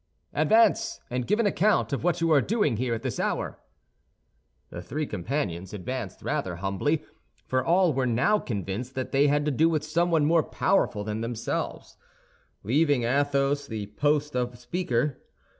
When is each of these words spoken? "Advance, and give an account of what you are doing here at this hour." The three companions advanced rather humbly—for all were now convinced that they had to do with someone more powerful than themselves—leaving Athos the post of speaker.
"Advance, 0.33 0.99
and 1.11 1.27
give 1.27 1.39
an 1.39 1.45
account 1.45 1.93
of 1.93 2.03
what 2.03 2.21
you 2.21 2.31
are 2.31 2.41
doing 2.41 2.77
here 2.77 2.95
at 2.95 3.03
this 3.03 3.19
hour." 3.19 3.59
The 4.71 4.81
three 4.81 5.05
companions 5.05 5.73
advanced 5.75 6.23
rather 6.23 6.55
humbly—for 6.55 7.63
all 7.63 7.93
were 7.93 8.07
now 8.07 8.39
convinced 8.39 8.95
that 8.95 9.11
they 9.11 9.27
had 9.27 9.45
to 9.45 9.51
do 9.51 9.69
with 9.69 9.83
someone 9.83 10.25
more 10.25 10.41
powerful 10.41 11.03
than 11.03 11.21
themselves—leaving 11.21 13.03
Athos 13.03 13.67
the 13.67 13.85
post 13.95 14.35
of 14.35 14.57
speaker. 14.57 15.21